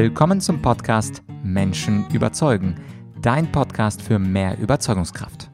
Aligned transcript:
Willkommen 0.00 0.40
zum 0.40 0.62
Podcast 0.62 1.24
Menschen 1.42 2.08
überzeugen, 2.10 2.76
dein 3.20 3.50
Podcast 3.50 4.00
für 4.00 4.20
mehr 4.20 4.56
Überzeugungskraft. 4.56 5.50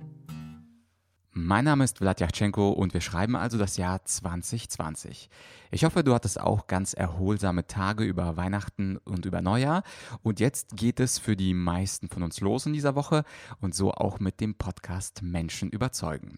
Mein 1.30 1.64
Name 1.64 1.84
ist 1.84 1.96
Vladyachenko 1.96 2.68
und 2.68 2.92
wir 2.92 3.00
schreiben 3.00 3.36
also 3.36 3.56
das 3.56 3.78
Jahr 3.78 4.04
2020. 4.04 5.30
Ich 5.70 5.86
hoffe, 5.86 6.04
du 6.04 6.12
hattest 6.12 6.38
auch 6.38 6.66
ganz 6.66 6.92
erholsame 6.92 7.66
Tage 7.66 8.04
über 8.04 8.36
Weihnachten 8.36 8.98
und 8.98 9.24
über 9.24 9.40
Neujahr. 9.40 9.82
Und 10.22 10.40
jetzt 10.40 10.76
geht 10.76 11.00
es 11.00 11.18
für 11.18 11.36
die 11.36 11.54
meisten 11.54 12.10
von 12.10 12.22
uns 12.22 12.42
los 12.42 12.66
in 12.66 12.74
dieser 12.74 12.94
Woche 12.94 13.24
und 13.62 13.74
so 13.74 13.92
auch 13.92 14.20
mit 14.20 14.42
dem 14.42 14.56
Podcast 14.56 15.22
Menschen 15.22 15.70
überzeugen. 15.70 16.36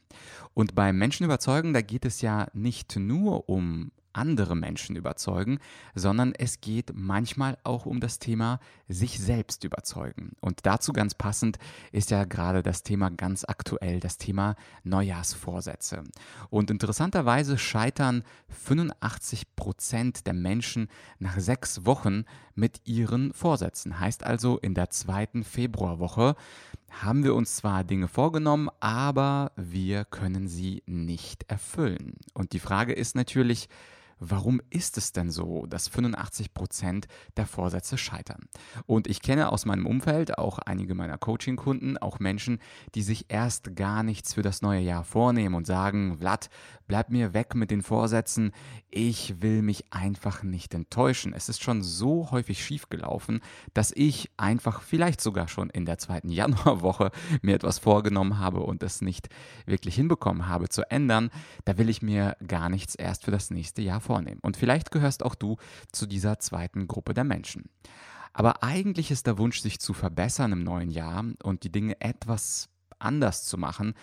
Und 0.54 0.77
beim 0.77 0.96
Menschen 0.96 1.25
überzeugen, 1.25 1.73
da 1.73 1.80
geht 1.80 2.04
es 2.04 2.20
ja 2.20 2.46
nicht 2.52 2.95
nur 2.95 3.48
um 3.48 3.91
andere 4.16 4.56
Menschen 4.56 4.96
überzeugen, 4.96 5.58
sondern 5.94 6.34
es 6.34 6.60
geht 6.60 6.92
manchmal 6.94 7.58
auch 7.64 7.86
um 7.86 8.00
das 8.00 8.18
Thema 8.18 8.61
sich 8.88 9.18
selbst 9.18 9.64
überzeugen. 9.64 10.32
Und 10.40 10.64
dazu 10.64 10.93
ganz 10.93 11.14
passend 11.14 11.58
ist 11.93 12.11
ja 12.11 12.24
gerade 12.24 12.62
das 12.62 12.82
Thema 12.82 13.10
ganz 13.10 13.44
aktuell, 13.46 14.00
das 14.00 14.18
Thema 14.18 14.57
Neujahrsvorsätze. 14.84 16.04
Und 16.50 16.71
interessanterweise 16.71 17.58
scheitern 17.58 18.22
85 18.48 19.57
Prozent 19.57 20.26
der 20.26 20.35
Menschen 20.35 20.88
nach 21.18 21.38
sechs 21.38 21.85
Wochen 21.85 22.24
mit 22.54 22.80
ihren 22.85 23.32
Vorsätzen. 23.32 24.00
Heißt 24.00 24.24
also, 24.24 24.58
in 24.58 24.74
der 24.74 24.90
zweiten 24.90 25.44
Februarwoche 25.44 26.36
haben 26.90 27.24
wir 27.24 27.35
uns 27.35 27.57
zwar 27.57 27.85
Dinge 27.85 28.08
vorgenommen, 28.08 28.71
aber 28.80 29.52
wir 29.57 30.04
können 30.04 30.48
sie 30.48 30.82
nicht 30.86 31.44
erfüllen. 31.48 32.14
Und 32.33 32.52
die 32.52 32.60
Frage 32.60 32.92
ist 32.92 33.14
natürlich, 33.14 33.69
warum 34.19 34.61
ist 34.70 34.97
es 34.98 35.12
denn 35.12 35.30
so, 35.30 35.66
dass 35.66 35.88
85 35.88 36.55
Prozent 36.55 37.06
der 37.36 37.47
Vorsätze 37.47 37.98
scheitern? 37.98 38.48
Und 38.86 39.06
ich 39.06 39.22
kenne 39.22 39.52
aus 39.52 39.66
meinem 39.66 39.86
Umfeld 39.86 40.38
auch 40.38 40.58
einige 40.58 40.94
meiner 40.94 41.18
Coaching-Kunden, 41.18 41.98
auch 41.98 42.18
Menschen, 42.18 42.58
die 42.94 43.02
sich 43.02 43.26
erst 43.28 43.76
gar 43.76 44.02
nichts 44.02 44.34
für 44.34 44.42
das 44.42 44.62
neue 44.62 44.80
Jahr 44.80 45.04
vornehmen 45.04 45.54
und 45.54 45.66
sagen, 45.66 46.18
Vlad, 46.18 46.48
bleib 46.86 47.10
mir 47.10 47.34
weg 47.34 47.54
mit 47.54 47.70
den 47.70 47.82
Vorsätzen, 47.82 48.52
ich 48.91 49.42
will 49.42 49.62
mich 49.62 49.92
einfach 49.92 50.42
nicht 50.42 50.72
enttäuschen. 50.72 51.34
Es 51.34 51.48
ist 51.48 51.62
schon 51.62 51.82
so 51.82 52.30
häufig 52.30 52.64
schiefgelaufen, 52.64 53.41
dass 53.74 53.92
ich 53.94 54.30
einfach 54.36 54.80
vielleicht 54.80 55.20
sogar 55.20 55.48
schon 55.48 55.70
in 55.70 55.84
der 55.84 55.98
zweiten 55.98 56.30
Januarwoche 56.36 57.10
mir 57.42 57.54
etwas 57.54 57.78
vorgenommen 57.78 58.38
habe 58.38 58.60
und 58.60 58.82
es 58.82 59.02
nicht 59.02 59.28
wirklich 59.66 59.96
hinbekommen 59.96 60.48
habe 60.48 60.69
zu 60.69 60.91
ändern. 60.91 61.30
Da 61.64 61.78
will 61.78 61.88
ich 61.88 62.02
mir 62.02 62.36
gar 62.46 62.69
nichts 62.69 62.94
erst 62.94 63.24
für 63.24 63.30
das 63.30 63.50
nächste 63.50 63.82
Jahr 63.82 64.00
vornehmen. 64.06 64.40
Und 64.42 64.56
vielleicht 64.56 64.90
gehörst 64.90 65.22
auch 65.24 65.34
du 65.34 65.56
zu 65.92 66.06
dieser 66.06 66.38
zweiten 66.38 66.86
Gruppe 66.86 67.12
der 67.12 67.24
Menschen. 67.24 67.68
Aber 68.32 68.62
eigentlich 68.62 69.10
ist 69.10 69.26
der 69.26 69.38
Wunsch, 69.38 69.60
sich 69.60 69.80
zu 69.80 69.92
verbessern 69.94 70.52
im 70.52 70.62
neuen 70.62 70.90
Jahr 70.90 71.24
und 71.42 71.62
die 71.64 71.72
Dinge 71.72 72.00
etwas 72.00 72.68
anders 72.98 73.44
zu 73.44 73.58
machen, 73.58 73.94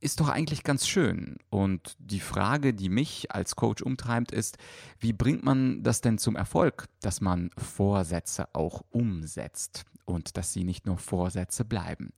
ist 0.00 0.20
doch 0.20 0.28
eigentlich 0.28 0.64
ganz 0.64 0.86
schön. 0.86 1.36
Und 1.50 1.96
die 1.98 2.20
Frage, 2.20 2.74
die 2.74 2.88
mich 2.88 3.32
als 3.32 3.56
Coach 3.56 3.82
umtreibt, 3.82 4.32
ist, 4.32 4.58
wie 4.98 5.12
bringt 5.12 5.44
man 5.44 5.82
das 5.82 6.00
denn 6.00 6.18
zum 6.18 6.36
Erfolg, 6.36 6.86
dass 7.00 7.20
man 7.20 7.50
Vorsätze 7.56 8.48
auch 8.54 8.82
umsetzt? 8.90 9.84
und 10.10 10.36
dass 10.36 10.52
sie 10.52 10.64
nicht 10.64 10.86
nur 10.86 10.98
Vorsätze 10.98 11.64
bleiben. 11.64 12.12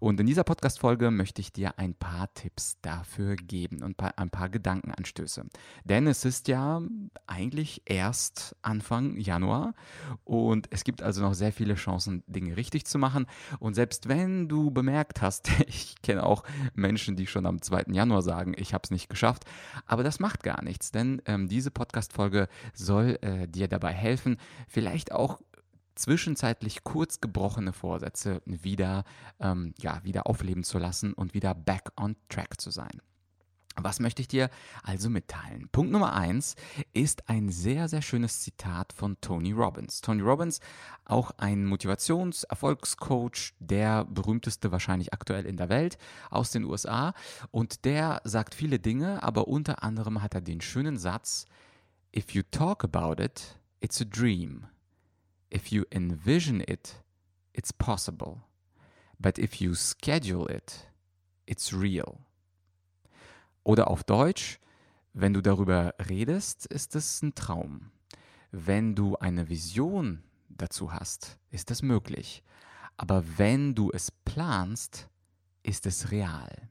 Und 0.00 0.18
in 0.18 0.26
dieser 0.26 0.44
Podcast-Folge 0.44 1.10
möchte 1.10 1.40
ich 1.40 1.52
dir 1.52 1.78
ein 1.78 1.94
paar 1.94 2.32
Tipps 2.34 2.78
dafür 2.82 3.36
geben 3.36 3.82
und 3.82 3.96
ein 4.00 4.30
paar 4.30 4.48
Gedankenanstöße. 4.48 5.44
Denn 5.84 6.06
es 6.06 6.24
ist 6.24 6.48
ja 6.48 6.80
eigentlich 7.26 7.82
erst 7.84 8.56
Anfang 8.62 9.16
Januar 9.18 9.74
und 10.24 10.68
es 10.70 10.84
gibt 10.84 11.02
also 11.02 11.22
noch 11.22 11.34
sehr 11.34 11.52
viele 11.52 11.74
Chancen, 11.74 12.24
Dinge 12.26 12.56
richtig 12.56 12.86
zu 12.86 12.98
machen. 12.98 13.26
Und 13.58 13.74
selbst 13.74 14.08
wenn 14.08 14.48
du 14.48 14.70
bemerkt 14.70 15.22
hast, 15.22 15.48
ich 15.66 15.96
kenne 16.02 16.24
auch 16.24 16.42
Menschen, 16.74 17.16
die 17.16 17.23
schon 17.30 17.46
am 17.46 17.62
2. 17.62 17.84
Januar 17.92 18.22
sagen, 18.22 18.54
ich 18.56 18.74
habe 18.74 18.82
es 18.84 18.90
nicht 18.90 19.08
geschafft, 19.08 19.44
aber 19.86 20.02
das 20.02 20.20
macht 20.20 20.42
gar 20.42 20.62
nichts, 20.62 20.90
denn 20.90 21.22
ähm, 21.26 21.48
diese 21.48 21.70
Podcast-Folge 21.70 22.48
soll 22.72 23.18
äh, 23.22 23.46
dir 23.48 23.68
dabei 23.68 23.92
helfen, 23.92 24.38
vielleicht 24.68 25.12
auch 25.12 25.40
zwischenzeitlich 25.94 26.84
kurz 26.84 27.20
gebrochene 27.20 27.72
Vorsätze 27.72 28.42
wieder, 28.44 29.04
ähm, 29.40 29.74
ja, 29.78 30.02
wieder 30.04 30.26
aufleben 30.26 30.64
zu 30.64 30.78
lassen 30.78 31.12
und 31.12 31.34
wieder 31.34 31.54
back 31.54 31.90
on 31.96 32.16
track 32.28 32.60
zu 32.60 32.70
sein. 32.70 33.00
Was 33.76 33.98
möchte 33.98 34.22
ich 34.22 34.28
dir 34.28 34.50
also 34.84 35.10
mitteilen? 35.10 35.68
Punkt 35.72 35.90
Nummer 35.90 36.12
eins 36.12 36.54
ist 36.92 37.28
ein 37.28 37.50
sehr, 37.50 37.88
sehr 37.88 38.02
schönes 38.02 38.40
Zitat 38.40 38.92
von 38.92 39.20
Tony 39.20 39.50
Robbins. 39.50 40.00
Tony 40.00 40.22
Robbins, 40.22 40.60
auch 41.04 41.32
ein 41.38 41.66
Motivations-, 41.66 42.44
Erfolgscoach, 42.44 43.52
der 43.58 44.04
berühmteste 44.04 44.70
wahrscheinlich 44.70 45.12
aktuell 45.12 45.44
in 45.44 45.56
der 45.56 45.68
Welt 45.70 45.98
aus 46.30 46.52
den 46.52 46.64
USA. 46.64 47.14
Und 47.50 47.84
der 47.84 48.20
sagt 48.24 48.54
viele 48.54 48.78
Dinge, 48.78 49.22
aber 49.24 49.48
unter 49.48 49.82
anderem 49.82 50.22
hat 50.22 50.34
er 50.34 50.40
den 50.40 50.60
schönen 50.60 50.96
Satz, 50.96 51.46
If 52.16 52.30
you 52.30 52.42
talk 52.48 52.84
about 52.84 53.20
it, 53.20 53.58
it's 53.80 54.00
a 54.00 54.04
dream. 54.04 54.68
If 55.52 55.72
you 55.72 55.82
envision 55.90 56.60
it, 56.60 57.02
it's 57.52 57.72
possible. 57.72 58.42
But 59.18 59.36
if 59.38 59.60
you 59.60 59.74
schedule 59.74 60.48
it, 60.48 60.92
it's 61.46 61.72
real. 61.72 62.20
Oder 63.64 63.88
auf 63.88 64.04
Deutsch, 64.04 64.60
wenn 65.14 65.32
du 65.32 65.40
darüber 65.40 65.94
redest, 66.08 66.66
ist 66.66 66.94
es 66.94 67.22
ein 67.22 67.34
Traum. 67.34 67.90
Wenn 68.52 68.94
du 68.94 69.16
eine 69.16 69.48
Vision 69.48 70.22
dazu 70.48 70.92
hast, 70.92 71.38
ist 71.50 71.70
es 71.70 71.82
möglich. 71.82 72.44
Aber 72.96 73.24
wenn 73.36 73.74
du 73.74 73.90
es 73.90 74.10
planst, 74.10 75.08
ist 75.62 75.86
es 75.86 76.10
real. 76.12 76.68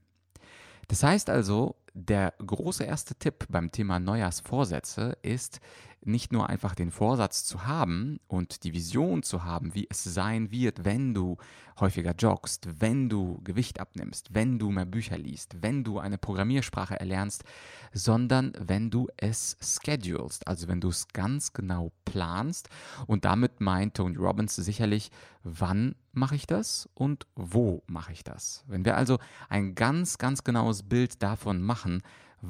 Das 0.88 1.02
heißt 1.02 1.28
also, 1.28 1.76
der 1.94 2.34
große 2.44 2.84
erste 2.84 3.14
Tipp 3.14 3.46
beim 3.48 3.70
Thema 3.70 4.00
Neujahrsvorsätze 4.00 5.16
ist, 5.22 5.60
nicht 6.06 6.32
nur 6.32 6.48
einfach 6.48 6.74
den 6.74 6.90
Vorsatz 6.90 7.44
zu 7.44 7.66
haben 7.66 8.20
und 8.26 8.64
die 8.64 8.74
Vision 8.74 9.22
zu 9.22 9.44
haben, 9.44 9.74
wie 9.74 9.86
es 9.88 10.04
sein 10.04 10.50
wird, 10.50 10.84
wenn 10.84 11.14
du 11.14 11.38
häufiger 11.80 12.14
joggst, 12.16 12.68
wenn 12.80 13.08
du 13.08 13.40
Gewicht 13.42 13.80
abnimmst, 13.80 14.34
wenn 14.34 14.58
du 14.58 14.70
mehr 14.70 14.84
Bücher 14.84 15.18
liest, 15.18 15.56
wenn 15.62 15.82
du 15.82 15.98
eine 15.98 16.18
Programmiersprache 16.18 16.98
erlernst, 16.98 17.44
sondern 17.92 18.52
wenn 18.60 18.90
du 18.90 19.08
es 19.16 19.56
schedulst, 19.60 20.46
also 20.46 20.68
wenn 20.68 20.80
du 20.80 20.88
es 20.88 21.08
ganz 21.08 21.52
genau 21.52 21.90
planst. 22.04 22.68
Und 23.06 23.24
damit 23.24 23.60
meint 23.60 23.94
Tony 23.94 24.16
Robbins 24.16 24.54
sicherlich, 24.54 25.10
wann 25.42 25.96
mache 26.12 26.36
ich 26.36 26.46
das 26.46 26.88
und 26.94 27.26
wo 27.34 27.82
mache 27.86 28.12
ich 28.12 28.22
das. 28.22 28.64
Wenn 28.68 28.84
wir 28.84 28.96
also 28.96 29.18
ein 29.48 29.74
ganz, 29.74 30.18
ganz 30.18 30.44
genaues 30.44 30.84
Bild 30.84 31.22
davon 31.22 31.60
machen, 31.60 31.83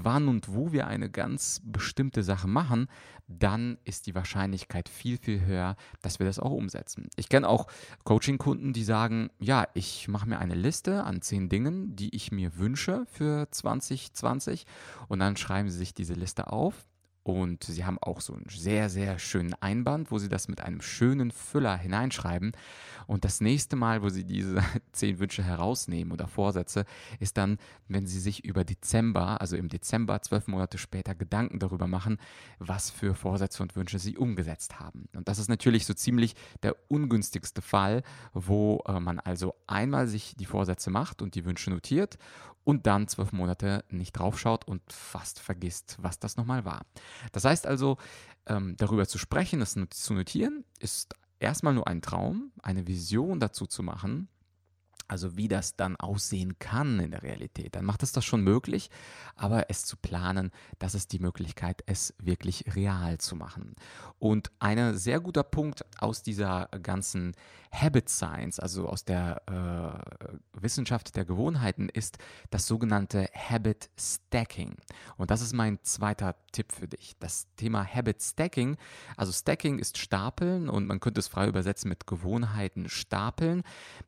wann 0.02 0.28
und 0.28 0.52
wo 0.52 0.72
wir 0.72 0.86
eine 0.86 1.10
ganz 1.10 1.62
bestimmte 1.64 2.22
Sache 2.22 2.48
machen, 2.48 2.88
dann 3.26 3.78
ist 3.84 4.06
die 4.06 4.14
Wahrscheinlichkeit 4.14 4.88
viel, 4.88 5.18
viel 5.18 5.44
höher, 5.44 5.76
dass 6.02 6.18
wir 6.18 6.26
das 6.26 6.38
auch 6.38 6.50
umsetzen. 6.50 7.08
Ich 7.16 7.28
kenne 7.28 7.48
auch 7.48 7.66
Coaching-Kunden, 8.04 8.72
die 8.72 8.84
sagen, 8.84 9.30
ja, 9.38 9.66
ich 9.74 10.08
mache 10.08 10.28
mir 10.28 10.38
eine 10.38 10.54
Liste 10.54 11.04
an 11.04 11.22
zehn 11.22 11.48
Dingen, 11.48 11.96
die 11.96 12.14
ich 12.14 12.32
mir 12.32 12.58
wünsche 12.58 13.06
für 13.06 13.48
2020 13.50 14.66
und 15.08 15.20
dann 15.20 15.36
schreiben 15.36 15.70
sie 15.70 15.78
sich 15.78 15.94
diese 15.94 16.14
Liste 16.14 16.52
auf 16.52 16.74
und 17.24 17.64
sie 17.64 17.86
haben 17.86 17.98
auch 17.98 18.20
so 18.20 18.34
einen 18.34 18.46
sehr, 18.50 18.90
sehr 18.90 19.18
schönen 19.18 19.54
Einband, 19.54 20.10
wo 20.10 20.18
sie 20.18 20.28
das 20.28 20.46
mit 20.46 20.60
einem 20.60 20.82
schönen 20.82 21.30
Füller 21.30 21.74
hineinschreiben. 21.76 22.52
Und 23.06 23.24
das 23.24 23.40
nächste 23.40 23.76
Mal, 23.76 24.02
wo 24.02 24.10
sie 24.10 24.24
diese 24.24 24.62
zehn 24.92 25.18
Wünsche 25.18 25.42
herausnehmen 25.42 26.12
oder 26.12 26.28
Vorsätze, 26.28 26.84
ist 27.20 27.38
dann, 27.38 27.56
wenn 27.88 28.06
sie 28.06 28.20
sich 28.20 28.44
über 28.44 28.64
Dezember, 28.64 29.40
also 29.40 29.56
im 29.56 29.70
Dezember, 29.70 30.20
zwölf 30.20 30.48
Monate 30.48 30.76
später, 30.76 31.14
Gedanken 31.14 31.58
darüber 31.58 31.86
machen, 31.86 32.18
was 32.58 32.90
für 32.90 33.14
Vorsätze 33.14 33.62
und 33.62 33.74
Wünsche 33.74 33.98
sie 33.98 34.18
umgesetzt 34.18 34.78
haben. 34.78 35.08
Und 35.14 35.26
das 35.26 35.38
ist 35.38 35.48
natürlich 35.48 35.86
so 35.86 35.94
ziemlich 35.94 36.34
der 36.62 36.76
ungünstigste 36.88 37.62
Fall, 37.62 38.02
wo 38.34 38.82
äh, 38.86 39.00
man 39.00 39.18
also 39.18 39.54
einmal 39.66 40.08
sich 40.08 40.36
die 40.36 40.46
Vorsätze 40.46 40.90
macht 40.90 41.22
und 41.22 41.36
die 41.36 41.46
Wünsche 41.46 41.70
notiert 41.70 42.18
und 42.64 42.86
dann 42.86 43.08
zwölf 43.08 43.32
Monate 43.32 43.84
nicht 43.90 44.12
draufschaut 44.12 44.66
und 44.66 44.82
fast 44.90 45.38
vergisst, 45.38 45.96
was 46.00 46.18
das 46.18 46.36
nochmal 46.36 46.64
war. 46.64 46.86
Das 47.32 47.44
heißt 47.44 47.66
also, 47.66 47.98
ähm, 48.46 48.74
darüber 48.76 49.06
zu 49.06 49.18
sprechen, 49.18 49.60
das 49.60 49.76
zu 49.90 50.14
notieren, 50.14 50.64
ist 50.80 51.14
erstmal 51.38 51.74
nur 51.74 51.86
ein 51.86 52.02
Traum, 52.02 52.52
eine 52.62 52.86
Vision 52.86 53.40
dazu 53.40 53.66
zu 53.66 53.82
machen, 53.82 54.28
also 55.08 55.36
wie 55.36 55.48
das 55.48 55.76
dann 55.76 55.96
aussehen 55.96 56.58
kann 56.58 57.00
in 57.00 57.10
der 57.10 57.22
Realität, 57.22 57.74
dann 57.74 57.84
macht 57.84 58.02
es 58.02 58.12
das 58.12 58.24
schon 58.24 58.42
möglich, 58.42 58.90
aber 59.36 59.70
es 59.70 59.84
zu 59.84 59.96
planen, 59.96 60.50
das 60.78 60.94
ist 60.94 61.12
die 61.12 61.18
Möglichkeit, 61.18 61.82
es 61.86 62.14
wirklich 62.18 62.64
real 62.74 63.18
zu 63.18 63.36
machen. 63.36 63.74
Und 64.18 64.50
ein 64.58 64.96
sehr 64.96 65.20
guter 65.20 65.42
Punkt 65.42 65.84
aus 65.98 66.22
dieser 66.22 66.68
ganzen 66.82 67.34
Habit 67.74 68.08
Science, 68.08 68.60
also 68.60 68.88
aus 68.88 69.04
der 69.04 69.42
äh, 69.46 70.60
Wissenschaft 70.60 71.16
der 71.16 71.24
Gewohnheiten, 71.24 71.88
ist 71.88 72.18
das 72.50 72.66
sogenannte 72.66 73.28
Habit 73.34 73.90
Stacking. 73.98 74.76
Und 75.16 75.30
das 75.30 75.40
ist 75.40 75.52
mein 75.52 75.78
zweiter 75.82 76.36
Tipp 76.52 76.72
für 76.72 76.86
dich. 76.86 77.16
Das 77.18 77.48
Thema 77.56 77.84
Habit 77.84 78.22
Stacking, 78.22 78.76
also 79.16 79.32
Stacking 79.32 79.78
ist 79.78 79.98
Stapeln 79.98 80.68
und 80.68 80.86
man 80.86 81.00
könnte 81.00 81.18
es 81.18 81.28
frei 81.28 81.48
übersetzen 81.48 81.88
mit 81.88 82.06
Gewohnheiten 82.06 82.88
stapeln, 82.88 83.62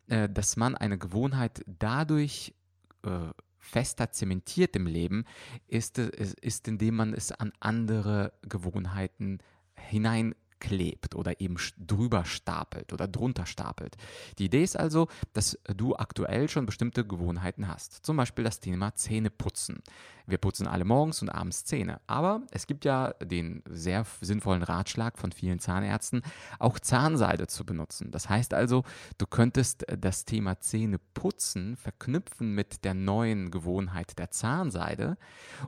äh, 0.09 0.29
dass 0.29 0.57
man 0.57 0.77
eine 0.87 0.99
Gewohnheit 0.99 1.63
dadurch 1.67 2.55
äh, 3.03 3.31
fester 3.59 4.13
zementiert 4.13 4.77
im 4.77 4.87
Leben, 4.87 5.25
ist, 5.67 5.99
ist, 5.99 6.69
indem 6.69 6.97
man 6.97 7.15
es 7.15 7.33
an 7.33 7.53
andere 7.61 8.33
Gewohnheiten 8.43 9.39
hinein 9.75 10.35
klebt 10.59 11.15
oder 11.15 11.41
eben 11.41 11.57
drüber 11.79 12.25
stapelt 12.25 12.93
oder 12.93 13.07
drunter 13.07 13.47
stapelt. 13.47 13.97
Die 14.39 14.47
Idee 14.47 14.63
ist 14.63 14.79
also, 14.79 15.09
dass 15.33 15.59
du 15.77 15.97
aktuell 15.97 16.49
schon 16.49 16.67
bestimmte 16.67 17.07
Gewohnheiten 17.07 17.69
hast. 17.69 18.05
Zum 18.07 18.17
Beispiel 18.17 18.45
das 18.45 18.61
Thema 18.61 18.95
Zähneputzen. 18.95 19.83
Wir 20.27 20.39
putzen 20.39 20.67
alle 20.67 20.85
morgens 20.85 21.23
und 21.23 21.29
abends 21.29 21.65
Zähne. 21.65 22.01
Aber 22.07 22.43
es 22.51 22.67
gibt 22.67 22.85
ja 22.85 23.13
den 23.23 23.63
sehr 23.69 24.05
sinnvollen 24.21 24.63
Ratschlag 24.63 25.19
von 25.19 25.33
vielen 25.33 25.61
Zahnärzten, 25.61 26.23
auch 26.59 26.79
Zahnseide 26.79 27.47
zu 27.47 27.65
benutzen. 27.65 28.11
Das 28.11 28.29
heißt 28.29 28.53
also, 28.55 28.83
du 29.19 29.27
könntest 29.27 29.87
das 29.99 30.25
Thema 30.25 30.61
Zähneputzen 30.61 31.77
verknüpfen 31.77 32.55
mit 32.55 32.85
der 32.85 32.95
neuen 32.95 33.51
Gewohnheit 33.51 34.19
der 34.19 34.31
Zahnseide 34.31 35.17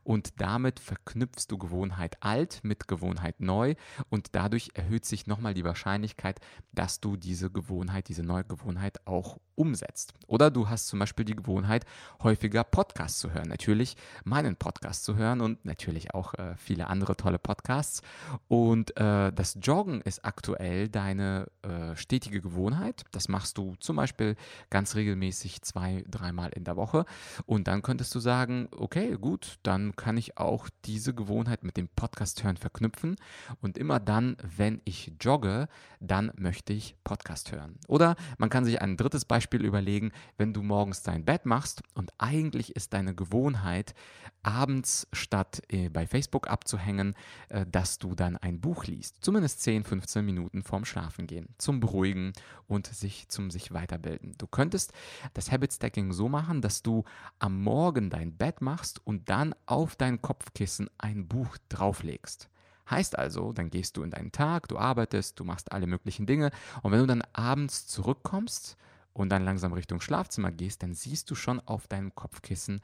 und 0.02 0.40
damit 0.40 0.80
verknüpfst 0.80 1.46
du 1.48 1.58
Gewohnheit 1.58 2.22
alt 2.22 2.60
mit 2.62 2.88
Gewohnheit 2.88 3.40
neu 3.40 3.74
und 4.08 4.34
dadurch 4.34 4.70
erhöht 4.74 5.04
sich 5.04 5.26
nochmal 5.26 5.54
die 5.54 5.64
Wahrscheinlichkeit, 5.64 6.40
dass 6.72 7.00
du 7.00 7.16
diese 7.16 7.50
Gewohnheit, 7.50 8.08
diese 8.08 8.22
neue 8.22 8.44
Gewohnheit 8.44 9.06
auch 9.06 9.38
umsetzt. 9.54 10.14
Oder 10.26 10.50
du 10.50 10.68
hast 10.68 10.88
zum 10.88 11.00
Beispiel 11.00 11.24
die 11.24 11.36
Gewohnheit, 11.36 11.84
häufiger 12.22 12.64
Podcasts 12.64 13.18
zu 13.18 13.32
hören. 13.32 13.48
Natürlich 13.48 13.96
meinen 14.24 14.47
Podcast 14.56 15.04
zu 15.04 15.16
hören 15.16 15.40
und 15.40 15.64
natürlich 15.64 16.14
auch 16.14 16.34
äh, 16.34 16.54
viele 16.56 16.88
andere 16.88 17.16
tolle 17.16 17.38
Podcasts. 17.38 18.02
Und 18.48 18.96
äh, 18.96 19.32
das 19.32 19.58
Joggen 19.60 20.00
ist 20.00 20.24
aktuell 20.24 20.88
deine 20.88 21.48
äh, 21.62 21.96
stetige 21.96 22.40
Gewohnheit. 22.40 23.04
Das 23.12 23.28
machst 23.28 23.58
du 23.58 23.74
zum 23.80 23.96
Beispiel 23.96 24.36
ganz 24.70 24.94
regelmäßig 24.94 25.62
zwei, 25.62 26.04
dreimal 26.08 26.50
in 26.50 26.64
der 26.64 26.76
Woche. 26.76 27.04
Und 27.46 27.68
dann 27.68 27.82
könntest 27.82 28.14
du 28.14 28.20
sagen, 28.20 28.68
okay, 28.76 29.16
gut, 29.20 29.58
dann 29.62 29.96
kann 29.96 30.16
ich 30.16 30.38
auch 30.38 30.68
diese 30.84 31.14
Gewohnheit 31.14 31.64
mit 31.64 31.76
dem 31.76 31.88
Podcast 31.88 32.44
hören 32.44 32.56
verknüpfen. 32.56 33.16
Und 33.60 33.78
immer 33.78 34.00
dann, 34.00 34.36
wenn 34.56 34.80
ich 34.84 35.12
jogge, 35.20 35.68
dann 36.00 36.32
möchte 36.36 36.72
ich 36.72 36.96
Podcast 37.04 37.52
hören. 37.52 37.78
Oder 37.88 38.16
man 38.38 38.50
kann 38.50 38.64
sich 38.64 38.80
ein 38.80 38.96
drittes 38.96 39.24
Beispiel 39.24 39.64
überlegen, 39.64 40.12
wenn 40.36 40.52
du 40.52 40.62
morgens 40.62 41.02
dein 41.02 41.24
Bett 41.24 41.46
machst 41.46 41.82
und 41.94 42.12
eigentlich 42.18 42.76
ist 42.76 42.92
deine 42.92 43.14
Gewohnheit, 43.14 43.94
abends 44.42 45.06
statt 45.12 45.62
äh, 45.68 45.88
bei 45.88 46.06
Facebook 46.06 46.48
abzuhängen, 46.48 47.14
äh, 47.48 47.66
dass 47.66 47.98
du 47.98 48.14
dann 48.14 48.36
ein 48.36 48.60
Buch 48.60 48.84
liest. 48.84 49.16
Zumindest 49.20 49.62
10, 49.62 49.84
15 49.84 50.24
Minuten 50.24 50.62
vorm 50.62 50.84
Schlafengehen. 50.84 51.48
Zum 51.58 51.80
Beruhigen 51.80 52.32
und 52.66 52.86
sich 52.86 53.28
zum 53.28 53.50
sich 53.50 53.72
weiterbilden. 53.72 54.34
Du 54.38 54.46
könntest 54.46 54.92
das 55.34 55.50
Habit 55.50 55.72
Stacking 55.72 56.12
so 56.12 56.28
machen, 56.28 56.62
dass 56.62 56.82
du 56.82 57.04
am 57.38 57.62
Morgen 57.62 58.10
dein 58.10 58.36
Bett 58.36 58.60
machst 58.60 59.00
und 59.06 59.28
dann 59.28 59.54
auf 59.66 59.96
dein 59.96 60.22
Kopfkissen 60.22 60.88
ein 60.98 61.26
Buch 61.26 61.56
drauflegst. 61.68 62.48
Heißt 62.90 63.18
also, 63.18 63.52
dann 63.52 63.68
gehst 63.68 63.98
du 63.98 64.02
in 64.02 64.10
deinen 64.10 64.32
Tag, 64.32 64.68
du 64.68 64.78
arbeitest, 64.78 65.38
du 65.38 65.44
machst 65.44 65.72
alle 65.72 65.86
möglichen 65.86 66.26
Dinge 66.26 66.50
und 66.82 66.92
wenn 66.92 67.00
du 67.00 67.06
dann 67.06 67.22
abends 67.34 67.86
zurückkommst, 67.86 68.78
und 69.18 69.30
dann 69.30 69.44
langsam 69.44 69.72
Richtung 69.72 70.00
Schlafzimmer 70.00 70.52
gehst, 70.52 70.82
dann 70.82 70.94
siehst 70.94 71.30
du 71.30 71.34
schon 71.34 71.60
auf 71.60 71.88
deinem 71.88 72.14
Kopfkissen 72.14 72.80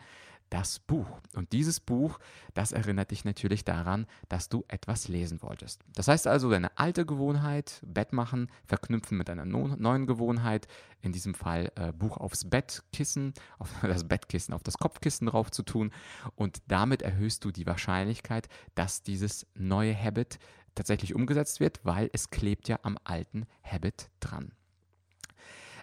das 0.50 0.78
Buch. 0.78 1.06
Und 1.34 1.52
dieses 1.52 1.80
Buch, 1.80 2.18
das 2.54 2.72
erinnert 2.72 3.10
dich 3.10 3.24
natürlich 3.24 3.64
daran, 3.64 4.06
dass 4.28 4.48
du 4.48 4.64
etwas 4.68 5.08
lesen 5.08 5.42
wolltest. 5.42 5.82
Das 5.94 6.08
heißt 6.08 6.26
also, 6.26 6.50
deine 6.50 6.76
alte 6.78 7.04
Gewohnheit, 7.06 7.82
Bett 7.84 8.12
machen, 8.12 8.50
verknüpfen 8.64 9.18
mit 9.18 9.28
einer 9.30 9.44
neuen 9.44 10.06
Gewohnheit, 10.06 10.68
in 11.00 11.12
diesem 11.12 11.34
Fall 11.34 11.72
äh, 11.74 11.92
Buch 11.92 12.16
aufs 12.16 12.48
Bettkissen, 12.48 13.34
auf 13.58 13.70
das 13.82 14.04
Bettkissen, 14.04 14.54
auf 14.54 14.62
das 14.62 14.78
Kopfkissen 14.78 15.26
drauf 15.26 15.50
zu 15.50 15.62
tun. 15.62 15.90
Und 16.34 16.62
damit 16.68 17.02
erhöhst 17.02 17.44
du 17.44 17.50
die 17.50 17.66
Wahrscheinlichkeit, 17.66 18.48
dass 18.74 19.02
dieses 19.02 19.46
neue 19.54 19.96
Habit 19.96 20.38
tatsächlich 20.74 21.14
umgesetzt 21.14 21.60
wird, 21.60 21.80
weil 21.84 22.10
es 22.12 22.30
klebt 22.30 22.68
ja 22.68 22.78
am 22.82 22.98
alten 23.04 23.46
Habit 23.62 24.10
dran. 24.20 24.52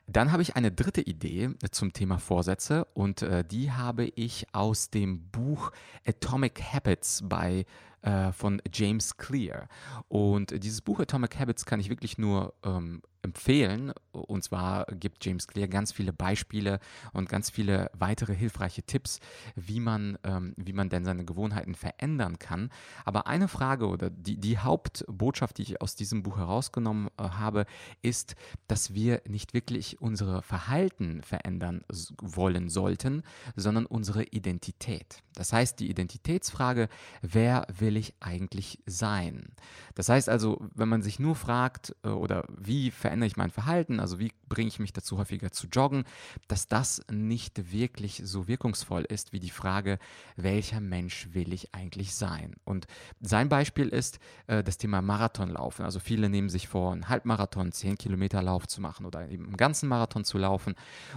Dann 0.07 0.31
habe 0.31 0.41
ich 0.41 0.55
eine 0.55 0.71
dritte 0.71 1.01
Idee 1.01 1.51
zum 1.71 1.93
Thema 1.93 2.17
Vorsätze 2.19 2.85
und 2.93 3.21
äh, 3.21 3.43
die 3.43 3.71
habe 3.71 4.05
ich 4.05 4.47
aus 4.53 4.89
dem 4.89 5.29
Buch 5.29 5.71
Atomic 6.05 6.61
Habits 6.73 7.21
bei 7.23 7.65
äh, 8.01 8.31
von 8.31 8.61
James 8.73 9.17
Clear. 9.17 9.67
Und 10.07 10.63
dieses 10.63 10.81
Buch 10.81 10.99
Atomic 10.99 11.39
Habits 11.39 11.65
kann 11.65 11.79
ich 11.79 11.89
wirklich 11.89 12.17
nur 12.17 12.53
ähm, 12.63 13.01
empfehlen. 13.21 13.93
Und 14.11 14.43
zwar 14.43 14.85
gibt 14.85 15.25
James 15.25 15.47
Clear 15.47 15.67
ganz 15.67 15.91
viele 15.91 16.13
Beispiele 16.13 16.79
und 17.13 17.29
ganz 17.29 17.49
viele 17.49 17.89
weitere 17.93 18.35
hilfreiche 18.35 18.83
Tipps, 18.83 19.19
wie 19.55 19.79
man, 19.79 20.17
ähm, 20.23 20.53
wie 20.57 20.73
man 20.73 20.89
denn 20.89 21.05
seine 21.05 21.25
Gewohnheiten 21.25 21.75
verändern 21.75 22.39
kann. 22.39 22.69
Aber 23.05 23.27
eine 23.27 23.47
Frage 23.47 23.87
oder 23.87 24.09
die, 24.09 24.37
die 24.37 24.57
Hauptbotschaft, 24.57 25.57
die 25.57 25.63
ich 25.63 25.81
aus 25.81 25.95
diesem 25.95 26.23
Buch 26.23 26.37
herausgenommen 26.37 27.09
äh, 27.17 27.23
habe, 27.23 27.65
ist, 28.01 28.35
dass 28.67 28.93
wir 28.93 29.21
nicht 29.27 29.53
wirklich 29.53 30.01
unsere 30.01 30.41
Verhalten 30.41 31.21
verändern 31.23 31.83
wollen 32.21 32.69
sollten, 32.69 33.23
sondern 33.55 33.85
unsere 33.85 34.23
Identität. 34.23 35.23
Das 35.35 35.53
heißt, 35.53 35.79
die 35.79 35.89
Identitätsfrage, 35.89 36.89
wer 37.21 37.67
will 37.77 37.90
ich 37.97 38.13
eigentlich 38.19 38.79
sein? 38.85 39.53
Das 39.95 40.09
heißt 40.09 40.29
also, 40.29 40.61
wenn 40.75 40.89
man 40.89 41.01
sich 41.01 41.19
nur 41.19 41.35
fragt, 41.35 41.95
äh, 42.03 42.09
oder 42.09 42.45
wie 42.49 42.91
verändere 42.91 43.27
ich 43.27 43.37
mein 43.37 43.51
Verhalten, 43.51 43.99
also 43.99 44.19
wie 44.19 44.31
bringe 44.47 44.67
ich 44.67 44.79
mich 44.79 44.93
dazu, 44.93 45.17
häufiger 45.17 45.51
zu 45.51 45.67
joggen, 45.67 46.03
dass 46.47 46.67
das 46.67 47.01
nicht 47.11 47.71
wirklich 47.71 48.21
so 48.23 48.47
wirkungsvoll 48.47 49.03
ist 49.03 49.33
wie 49.33 49.39
die 49.39 49.49
Frage, 49.49 49.97
welcher 50.35 50.79
Mensch 50.79 51.29
will 51.33 51.53
ich 51.53 51.73
eigentlich 51.73 52.13
sein? 52.13 52.55
Und 52.63 52.87
sein 53.19 53.49
Beispiel 53.49 53.87
ist 53.87 54.19
äh, 54.47 54.63
das 54.63 54.77
Thema 54.77 55.01
Marathonlaufen. 55.01 55.85
Also 55.85 55.99
viele 55.99 56.29
nehmen 56.29 56.49
sich 56.49 56.67
vor, 56.67 56.91
einen 56.91 57.09
Halbmarathon, 57.09 57.71
10 57.71 57.97
Kilometer 57.97 58.41
Lauf 58.41 58.67
zu 58.67 58.81
machen 58.81 59.05
oder 59.05 59.29
eben 59.29 59.45
einen 59.45 59.57
ganzen 59.57 59.89
Marathon 59.89 60.23
zu 60.23 60.37
laufen. 60.37 60.75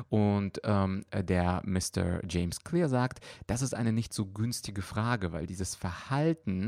Und 0.09 0.61
ähm, 0.65 1.05
der 1.12 1.62
Mr. 1.65 2.21
James 2.29 2.61
Clear 2.65 2.88
sagt, 2.88 3.21
das 3.47 3.62
ist 3.62 3.75
eine 3.75 3.93
nicht 3.93 4.15
so 4.15 4.26
günstige 4.26 4.82
Frage, 4.82 5.32
weil 5.32 5.47
dieses 5.47 5.75
Verhalten 5.75 6.63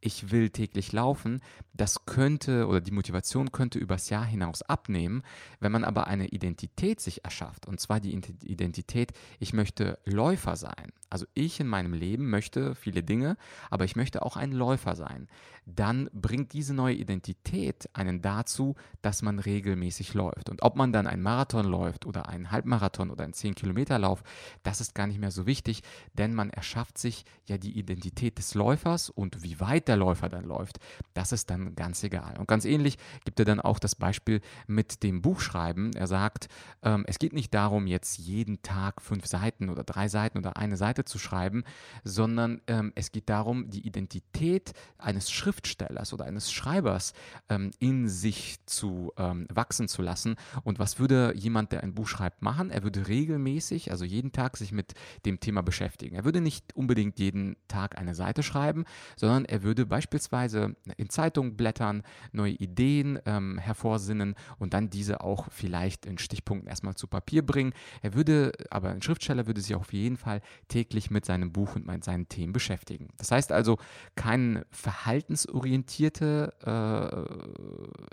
ich 0.00 0.30
will 0.30 0.50
täglich 0.50 0.92
laufen, 0.92 1.40
das 1.72 2.06
könnte 2.06 2.66
oder 2.66 2.80
die 2.80 2.90
Motivation 2.92 3.52
könnte 3.52 3.78
übers 3.78 4.08
Jahr 4.10 4.24
hinaus 4.24 4.62
abnehmen. 4.62 5.22
Wenn 5.60 5.72
man 5.72 5.84
aber 5.84 6.06
eine 6.06 6.28
Identität 6.28 7.00
sich 7.00 7.24
erschafft, 7.24 7.66
und 7.66 7.80
zwar 7.80 8.00
die 8.00 8.14
Identität, 8.42 9.12
ich 9.38 9.52
möchte 9.52 9.98
Läufer 10.04 10.56
sein, 10.56 10.92
also 11.10 11.26
ich 11.34 11.60
in 11.60 11.66
meinem 11.66 11.92
Leben 11.92 12.30
möchte 12.30 12.74
viele 12.74 13.02
Dinge, 13.02 13.36
aber 13.70 13.84
ich 13.84 13.96
möchte 13.96 14.22
auch 14.22 14.36
ein 14.36 14.52
Läufer 14.52 14.96
sein, 14.96 15.28
dann 15.66 16.08
bringt 16.12 16.52
diese 16.52 16.74
neue 16.74 16.94
Identität 16.94 17.88
einen 17.92 18.22
dazu, 18.22 18.76
dass 19.02 19.22
man 19.22 19.40
regelmäßig 19.40 20.14
läuft. 20.14 20.48
Und 20.48 20.62
ob 20.62 20.76
man 20.76 20.92
dann 20.92 21.08
einen 21.08 21.22
Marathon 21.22 21.66
läuft 21.66 22.06
oder 22.06 22.28
einen 22.28 22.52
Halbmarathon 22.52 23.10
oder 23.10 23.24
einen 23.24 23.32
10-Kilometer-Lauf, 23.32 24.22
das 24.62 24.80
ist 24.80 24.94
gar 24.94 25.08
nicht 25.08 25.18
mehr 25.18 25.32
so 25.32 25.44
wichtig, 25.46 25.82
denn 26.14 26.34
man 26.34 26.50
erschafft 26.50 26.98
sich 26.98 27.24
ja 27.46 27.58
die 27.58 27.76
Identität 27.76 28.38
des 28.38 28.54
Läufers 28.54 29.10
und 29.10 29.42
wie 29.42 29.58
weit 29.58 29.88
der 29.88 29.96
Läufer 29.96 30.28
dann 30.28 30.44
läuft, 30.44 30.78
das 31.14 31.32
ist 31.32 31.50
dann 31.50 31.74
ganz 31.74 32.02
egal. 32.04 32.38
Und 32.38 32.46
ganz 32.46 32.64
ähnlich 32.64 32.96
gibt 33.24 33.40
er 33.40 33.44
dann 33.44 33.60
auch 33.60 33.80
das 33.80 33.96
Beispiel 33.96 34.40
mit 34.68 35.02
dem 35.02 35.20
Buchschreiben. 35.20 35.94
Er 35.94 36.06
sagt, 36.06 36.48
ähm, 36.82 37.04
es 37.08 37.18
geht 37.18 37.32
nicht 37.32 37.52
darum, 37.54 37.88
jetzt 37.88 38.18
jeden 38.18 38.62
Tag 38.62 39.02
fünf 39.02 39.26
Seiten 39.26 39.68
oder 39.68 39.82
drei 39.82 40.08
Seiten 40.08 40.38
oder 40.38 40.56
eine 40.56 40.76
Seite 40.76 40.95
Seite 40.96 41.04
zu 41.04 41.18
schreiben, 41.18 41.64
sondern 42.04 42.60
ähm, 42.66 42.92
es 42.94 43.12
geht 43.12 43.28
darum, 43.28 43.68
die 43.68 43.86
Identität 43.86 44.72
eines 44.98 45.30
Schriftstellers 45.30 46.12
oder 46.12 46.24
eines 46.24 46.50
Schreibers 46.50 47.12
ähm, 47.48 47.70
in 47.78 48.08
sich 48.08 48.56
zu 48.66 49.12
ähm, 49.18 49.46
wachsen 49.52 49.88
zu 49.88 50.02
lassen. 50.02 50.36
Und 50.64 50.78
was 50.78 50.98
würde 50.98 51.34
jemand, 51.36 51.72
der 51.72 51.82
ein 51.82 51.94
Buch 51.94 52.08
schreibt, 52.08 52.42
machen? 52.42 52.70
Er 52.70 52.82
würde 52.82 53.08
regelmäßig, 53.08 53.90
also 53.90 54.04
jeden 54.04 54.32
Tag, 54.32 54.56
sich 54.56 54.72
mit 54.72 54.94
dem 55.26 55.38
Thema 55.38 55.62
beschäftigen. 55.62 56.16
Er 56.16 56.24
würde 56.24 56.40
nicht 56.40 56.74
unbedingt 56.74 57.18
jeden 57.18 57.56
Tag 57.68 57.98
eine 57.98 58.14
Seite 58.14 58.42
schreiben, 58.42 58.84
sondern 59.16 59.44
er 59.44 59.62
würde 59.62 59.84
beispielsweise 59.84 60.76
in 60.96 61.10
Zeitungen 61.10 61.56
blättern, 61.56 62.02
neue 62.32 62.52
Ideen 62.52 63.18
ähm, 63.26 63.58
hervorsinnen 63.58 64.34
und 64.58 64.72
dann 64.72 64.88
diese 64.88 65.20
auch 65.20 65.48
vielleicht 65.50 66.06
in 66.06 66.18
Stichpunkten 66.18 66.68
erstmal 66.68 66.94
zu 66.94 67.06
Papier 67.06 67.44
bringen. 67.44 67.74
Er 68.02 68.14
würde, 68.14 68.52
aber 68.70 68.90
ein 68.90 69.02
Schriftsteller 69.02 69.46
würde 69.46 69.60
sich 69.60 69.74
auf 69.74 69.92
jeden 69.92 70.16
Fall 70.16 70.40
täglich 70.68 70.85
mit 71.10 71.24
seinem 71.24 71.52
Buch 71.52 71.76
und 71.76 71.86
mit 71.86 72.04
seinen 72.04 72.28
Themen 72.28 72.52
beschäftigen. 72.52 73.08
Das 73.16 73.30
heißt 73.30 73.52
also, 73.52 73.78
keine 74.14 74.66
verhaltensorientierte 74.70 76.52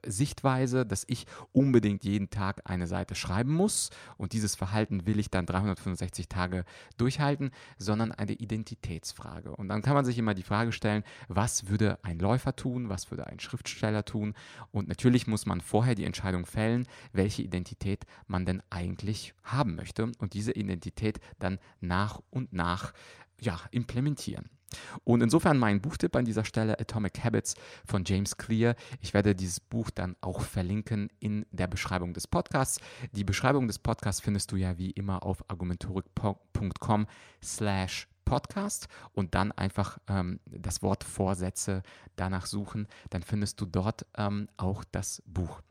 äh, 0.03 0.09
Sichtweise, 0.09 0.85
dass 0.85 1.03
ich 1.07 1.25
unbedingt 1.51 2.03
jeden 2.03 2.29
Tag 2.29 2.61
eine 2.65 2.87
Seite 2.87 3.15
schreiben 3.15 3.53
muss 3.53 3.89
und 4.17 4.33
dieses 4.33 4.55
Verhalten 4.55 5.05
will 5.05 5.19
ich 5.19 5.29
dann 5.29 5.45
365 5.45 6.27
Tage 6.27 6.65
durchhalten, 6.97 7.51
sondern 7.77 8.11
eine 8.11 8.33
Identitätsfrage. 8.33 9.55
Und 9.55 9.69
dann 9.69 9.81
kann 9.81 9.93
man 9.93 10.05
sich 10.05 10.17
immer 10.17 10.33
die 10.33 10.43
Frage 10.43 10.71
stellen, 10.71 11.03
was 11.27 11.67
würde 11.69 11.99
ein 12.03 12.19
Läufer 12.19 12.55
tun, 12.55 12.89
was 12.89 13.11
würde 13.11 13.27
ein 13.27 13.39
Schriftsteller 13.39 14.05
tun? 14.05 14.33
Und 14.71 14.87
natürlich 14.87 15.27
muss 15.27 15.45
man 15.45 15.61
vorher 15.61 15.95
die 15.95 16.05
Entscheidung 16.05 16.45
fällen, 16.45 16.87
welche 17.11 17.41
Identität 17.41 18.05
man 18.27 18.45
denn 18.45 18.61
eigentlich 18.69 19.33
haben 19.43 19.75
möchte 19.75 20.11
und 20.19 20.33
diese 20.33 20.51
Identität 20.53 21.19
dann 21.39 21.59
nach 21.81 22.21
und 22.29 22.53
nach 22.53 22.62
ja, 23.39 23.59
implementieren. 23.71 24.49
Und 25.03 25.21
insofern 25.21 25.57
mein 25.57 25.81
Buchtipp 25.81 26.15
an 26.15 26.25
dieser 26.25 26.45
Stelle 26.45 26.79
Atomic 26.79 27.23
Habits 27.23 27.55
von 27.85 28.03
James 28.05 28.37
Clear. 28.37 28.75
Ich 29.01 29.13
werde 29.13 29.35
dieses 29.35 29.59
Buch 29.59 29.89
dann 29.91 30.15
auch 30.21 30.41
verlinken 30.41 31.09
in 31.19 31.45
der 31.51 31.67
Beschreibung 31.67 32.13
des 32.13 32.27
Podcasts. 32.27 32.79
Die 33.11 33.23
Beschreibung 33.23 33.67
des 33.67 33.79
Podcasts 33.79 34.21
findest 34.21 34.51
du 34.51 34.55
ja 34.55 34.77
wie 34.77 34.91
immer 34.91 35.23
auf 35.23 35.47
argumentorik.com 35.49 37.07
slash 37.43 38.07
Podcast 38.25 38.87
und 39.11 39.35
dann 39.35 39.51
einfach 39.51 39.97
ähm, 40.07 40.39
das 40.45 40.81
Wort 40.81 41.03
Vorsätze 41.03 41.83
danach 42.15 42.45
suchen. 42.45 42.87
Dann 43.09 43.21
findest 43.21 43.59
du 43.59 43.65
dort 43.65 44.05
ähm, 44.17 44.47
auch 44.57 44.83
das 44.91 45.21
Buch. 45.25 45.61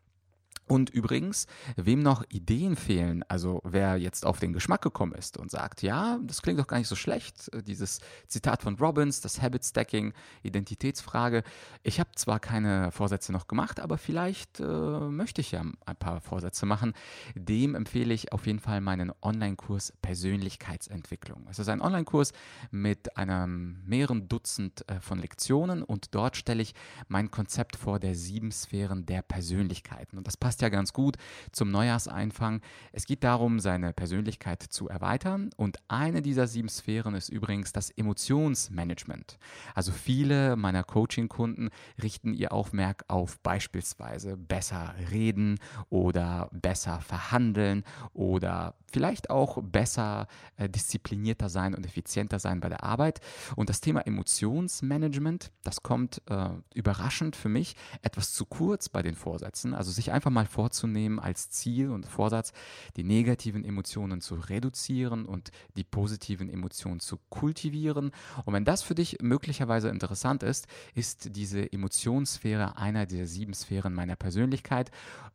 Und 0.72 0.88
übrigens, 0.88 1.48
wem 1.76 2.00
noch 2.00 2.24
Ideen 2.30 2.76
fehlen, 2.76 3.22
also 3.28 3.60
wer 3.62 3.98
jetzt 3.98 4.24
auf 4.24 4.38
den 4.38 4.54
Geschmack 4.54 4.80
gekommen 4.80 5.12
ist 5.12 5.36
und 5.36 5.50
sagt, 5.50 5.82
ja, 5.82 6.18
das 6.22 6.40
klingt 6.40 6.58
doch 6.58 6.66
gar 6.66 6.78
nicht 6.78 6.88
so 6.88 6.96
schlecht, 6.96 7.52
äh, 7.52 7.62
dieses 7.62 8.00
Zitat 8.26 8.62
von 8.62 8.76
Robbins, 8.76 9.20
das 9.20 9.42
Habit 9.42 9.66
Stacking, 9.66 10.14
Identitätsfrage. 10.42 11.42
Ich 11.82 12.00
habe 12.00 12.08
zwar 12.14 12.40
keine 12.40 12.90
Vorsätze 12.90 13.32
noch 13.32 13.48
gemacht, 13.48 13.80
aber 13.80 13.98
vielleicht 13.98 14.60
äh, 14.60 14.64
möchte 14.64 15.42
ich 15.42 15.50
ja 15.50 15.60
ein 15.60 15.96
paar 15.96 16.22
Vorsätze 16.22 16.64
machen. 16.64 16.94
Dem 17.34 17.74
empfehle 17.74 18.14
ich 18.14 18.32
auf 18.32 18.46
jeden 18.46 18.60
Fall 18.60 18.80
meinen 18.80 19.12
Online-Kurs 19.20 19.92
Persönlichkeitsentwicklung. 20.00 21.48
Es 21.50 21.58
ist 21.58 21.68
ein 21.68 21.82
Online-Kurs 21.82 22.32
mit 22.70 23.18
einem 23.18 23.82
mehreren 23.84 24.26
Dutzend 24.26 24.88
äh, 24.88 25.02
von 25.02 25.18
Lektionen 25.18 25.82
und 25.82 26.14
dort 26.14 26.38
stelle 26.38 26.62
ich 26.62 26.72
mein 27.08 27.30
Konzept 27.30 27.76
vor 27.76 27.98
der 27.98 28.14
sieben 28.14 28.50
Sphären 28.52 29.04
der 29.04 29.20
Persönlichkeiten. 29.20 30.16
Und 30.16 30.26
das 30.26 30.38
passt 30.38 30.61
ja 30.62 30.68
ganz 30.68 30.92
gut 30.92 31.16
zum 31.52 31.70
Neujahrseinfang. 31.70 32.62
Es 32.92 33.06
geht 33.06 33.24
darum, 33.24 33.60
seine 33.60 33.92
Persönlichkeit 33.92 34.62
zu 34.62 34.88
erweitern 34.88 35.50
und 35.56 35.78
eine 35.88 36.22
dieser 36.22 36.46
sieben 36.46 36.68
Sphären 36.68 37.14
ist 37.14 37.28
übrigens 37.28 37.72
das 37.72 37.90
Emotionsmanagement. 37.90 39.38
Also 39.74 39.92
viele 39.92 40.56
meiner 40.56 40.84
Coaching-Kunden 40.84 41.70
richten 42.02 42.32
ihr 42.32 42.52
Aufmerk 42.52 43.04
auf 43.08 43.38
beispielsweise 43.40 44.36
besser 44.36 44.94
reden 45.10 45.58
oder 45.90 46.48
besser 46.52 47.00
verhandeln 47.00 47.84
oder 48.14 48.74
vielleicht 48.92 49.30
auch 49.30 49.62
besser 49.62 50.26
äh, 50.56 50.68
disziplinierter 50.68 51.48
sein 51.48 51.74
und 51.74 51.86
effizienter 51.86 52.38
sein 52.38 52.60
bei 52.60 52.68
der 52.68 52.84
Arbeit. 52.84 53.20
Und 53.56 53.68
das 53.68 53.80
Thema 53.80 54.00
Emotionsmanagement, 54.00 55.50
das 55.64 55.82
kommt 55.82 56.22
äh, 56.28 56.50
überraschend 56.74 57.36
für 57.36 57.48
mich 57.48 57.74
etwas 58.02 58.32
zu 58.32 58.44
kurz 58.44 58.88
bei 58.88 59.02
den 59.02 59.14
Vorsätzen. 59.14 59.74
Also 59.74 59.90
sich 59.90 60.12
einfach 60.12 60.30
mal 60.30 60.41
vorzunehmen 60.46 61.18
als 61.18 61.50
Ziel 61.50 61.90
und 61.90 62.06
Vorsatz, 62.06 62.52
die 62.96 63.04
negativen 63.04 63.64
Emotionen 63.64 64.20
zu 64.20 64.34
reduzieren 64.34 65.26
und 65.26 65.50
die 65.76 65.84
positiven 65.84 66.48
Emotionen 66.48 67.00
zu 67.00 67.18
kultivieren. 67.28 68.12
Und 68.44 68.54
wenn 68.54 68.64
das 68.64 68.82
für 68.82 68.94
dich 68.94 69.18
möglicherweise 69.20 69.88
interessant 69.88 70.42
ist, 70.42 70.66
ist 70.94 71.36
diese 71.36 71.72
Emotionssphäre 71.72 72.76
einer 72.76 73.06
der 73.06 73.26
sieben 73.26 73.54
Sphären 73.54 73.94
meiner 73.94 74.16
Persönlichkeit. 74.16 74.90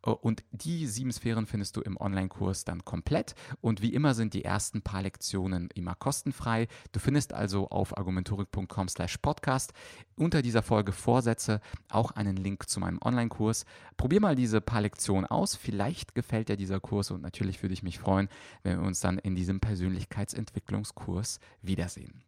Äh, 0.05 0.11
und 0.11 0.43
die 0.51 0.87
sieben 0.87 1.11
Sphären 1.11 1.45
findest 1.45 1.75
du 1.75 1.81
im 1.81 1.97
Online-Kurs 1.97 2.65
dann 2.65 2.85
komplett. 2.85 3.35
Und 3.61 3.81
wie 3.81 3.93
immer 3.93 4.13
sind 4.13 4.33
die 4.33 4.43
ersten 4.43 4.81
paar 4.81 5.01
Lektionen 5.01 5.69
immer 5.73 5.95
kostenfrei. 5.95 6.67
Du 6.91 6.99
findest 6.99 7.33
also 7.33 7.69
auf 7.69 7.97
argumentorik.com 7.97 8.87
slash 8.87 9.17
podcast 9.17 9.73
unter 10.15 10.41
dieser 10.41 10.63
Folge 10.63 10.91
Vorsätze 10.91 11.61
auch 11.89 12.11
einen 12.11 12.37
Link 12.37 12.69
zu 12.69 12.79
meinem 12.79 12.99
Online-Kurs. 13.01 13.65
Probier 13.97 14.21
mal 14.21 14.35
diese 14.35 14.61
paar 14.61 14.81
Lektionen 14.81 14.96
aus. 15.25 15.55
Vielleicht 15.55 16.15
gefällt 16.15 16.49
dir 16.49 16.57
dieser 16.57 16.79
Kurs 16.79 17.11
und 17.11 17.21
natürlich 17.21 17.61
würde 17.61 17.73
ich 17.73 17.83
mich 17.83 17.99
freuen, 17.99 18.29
wenn 18.63 18.79
wir 18.79 18.87
uns 18.87 18.99
dann 18.99 19.17
in 19.17 19.35
diesem 19.35 19.59
Persönlichkeitsentwicklungskurs 19.59 21.39
wiedersehen. 21.61 22.23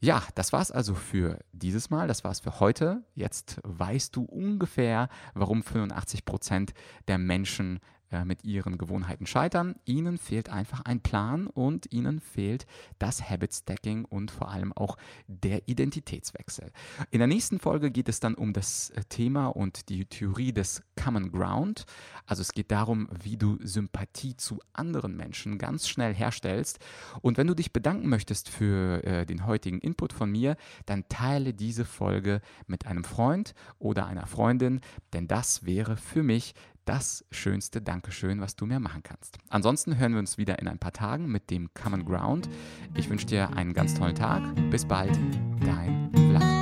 Ja, 0.00 0.22
das 0.34 0.52
war's 0.52 0.70
also 0.70 0.94
für 0.94 1.38
dieses 1.52 1.90
Mal. 1.90 2.06
Das 2.06 2.22
war's 2.22 2.40
für 2.40 2.60
heute. 2.60 3.02
Jetzt 3.14 3.60
weißt 3.64 4.14
du 4.14 4.24
ungefähr, 4.24 5.08
warum 5.34 5.62
85 5.62 6.24
Prozent 6.24 6.74
der 7.08 7.18
Menschen 7.18 7.80
mit 8.24 8.44
ihren 8.44 8.78
Gewohnheiten 8.78 9.26
scheitern. 9.26 9.76
Ihnen 9.84 10.18
fehlt 10.18 10.48
einfach 10.48 10.82
ein 10.84 11.00
Plan 11.00 11.46
und 11.46 11.92
ihnen 11.92 12.20
fehlt 12.20 12.66
das 12.98 13.28
Habit 13.28 13.52
Stacking 13.52 14.04
und 14.04 14.30
vor 14.30 14.50
allem 14.50 14.72
auch 14.72 14.96
der 15.26 15.68
Identitätswechsel. 15.68 16.70
In 17.10 17.18
der 17.18 17.26
nächsten 17.28 17.58
Folge 17.58 17.90
geht 17.90 18.08
es 18.08 18.20
dann 18.20 18.34
um 18.34 18.52
das 18.52 18.90
äh, 18.90 19.02
Thema 19.08 19.48
und 19.48 19.88
die 19.88 20.04
Theorie 20.04 20.52
des 20.52 20.82
Common 21.02 21.32
Ground. 21.32 21.84
Also 22.26 22.42
es 22.42 22.52
geht 22.52 22.70
darum, 22.70 23.08
wie 23.22 23.36
du 23.36 23.58
Sympathie 23.60 24.36
zu 24.36 24.60
anderen 24.72 25.16
Menschen 25.16 25.58
ganz 25.58 25.88
schnell 25.88 26.14
herstellst. 26.14 26.78
Und 27.22 27.38
wenn 27.38 27.46
du 27.46 27.54
dich 27.54 27.72
bedanken 27.72 28.08
möchtest 28.08 28.48
für 28.48 29.02
äh, 29.04 29.26
den 29.26 29.46
heutigen 29.46 29.80
Input 29.80 30.12
von 30.12 30.30
mir, 30.30 30.56
dann 30.86 31.08
teile 31.08 31.54
diese 31.54 31.84
Folge 31.84 32.40
mit 32.66 32.86
einem 32.86 33.04
Freund 33.04 33.54
oder 33.78 34.06
einer 34.06 34.26
Freundin, 34.26 34.80
denn 35.12 35.28
das 35.28 35.64
wäre 35.64 35.96
für 35.96 36.22
mich 36.22 36.54
das 36.86 37.24
schönste 37.30 37.82
Dankeschön, 37.82 38.40
was 38.40 38.56
du 38.56 38.64
mir 38.64 38.80
machen 38.80 39.02
kannst. 39.02 39.38
Ansonsten 39.50 39.98
hören 39.98 40.12
wir 40.12 40.20
uns 40.20 40.38
wieder 40.38 40.58
in 40.58 40.68
ein 40.68 40.78
paar 40.78 40.92
Tagen 40.92 41.26
mit 41.26 41.50
dem 41.50 41.68
Common 41.74 42.06
Ground. 42.06 42.48
Ich 42.94 43.10
wünsche 43.10 43.26
dir 43.26 43.54
einen 43.54 43.74
ganz 43.74 43.94
tollen 43.94 44.14
Tag. 44.14 44.42
Bis 44.70 44.86
bald, 44.86 45.18
dein 45.60 46.10
Vlad. 46.14 46.55